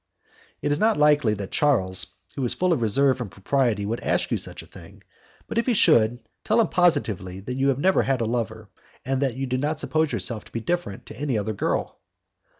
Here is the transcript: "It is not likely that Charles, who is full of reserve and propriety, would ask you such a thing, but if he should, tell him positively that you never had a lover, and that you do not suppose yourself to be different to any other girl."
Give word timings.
"It 0.63 0.71
is 0.71 0.79
not 0.79 0.97
likely 0.97 1.35
that 1.35 1.51
Charles, 1.51 2.07
who 2.35 2.43
is 2.43 2.55
full 2.55 2.73
of 2.73 2.81
reserve 2.81 3.21
and 3.21 3.29
propriety, 3.29 3.85
would 3.85 3.99
ask 3.99 4.31
you 4.31 4.37
such 4.37 4.63
a 4.63 4.65
thing, 4.65 5.03
but 5.47 5.59
if 5.59 5.67
he 5.67 5.75
should, 5.75 6.23
tell 6.43 6.59
him 6.59 6.69
positively 6.69 7.39
that 7.41 7.53
you 7.53 7.71
never 7.75 8.01
had 8.01 8.19
a 8.19 8.25
lover, 8.25 8.71
and 9.05 9.21
that 9.21 9.37
you 9.37 9.45
do 9.45 9.59
not 9.59 9.79
suppose 9.79 10.11
yourself 10.11 10.43
to 10.45 10.51
be 10.51 10.59
different 10.59 11.05
to 11.05 11.19
any 11.19 11.37
other 11.37 11.53
girl." 11.53 11.99